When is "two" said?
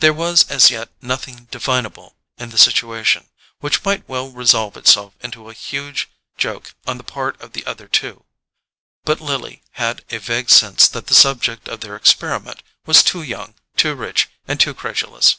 7.88-8.26